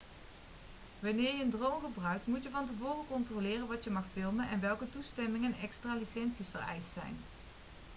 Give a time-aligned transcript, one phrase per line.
[0.99, 4.59] wanneer je een drone gebruikt moet je van tevoren controleren wat je mag filmen en
[4.59, 7.15] welke toestemmingen en extra licenties vereist zijn